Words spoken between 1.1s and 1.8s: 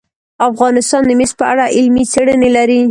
مس په اړه